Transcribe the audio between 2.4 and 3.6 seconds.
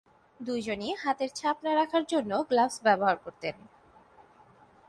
Gloves ব্যবহার করতেন।